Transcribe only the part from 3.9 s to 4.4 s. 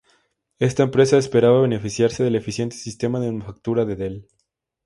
Dell.